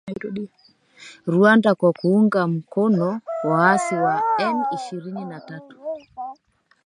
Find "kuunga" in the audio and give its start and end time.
1.93-2.47